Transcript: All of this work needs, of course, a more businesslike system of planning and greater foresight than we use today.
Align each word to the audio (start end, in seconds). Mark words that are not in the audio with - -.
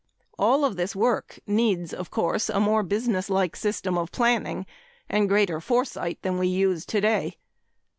All 0.39 0.65
of 0.65 0.77
this 0.77 0.95
work 0.95 1.37
needs, 1.45 1.93
of 1.93 2.09
course, 2.09 2.49
a 2.49 2.59
more 2.59 2.81
businesslike 2.81 3.55
system 3.55 3.99
of 3.99 4.11
planning 4.11 4.65
and 5.07 5.29
greater 5.29 5.61
foresight 5.61 6.17
than 6.23 6.39
we 6.39 6.47
use 6.47 6.87
today. 6.87 7.37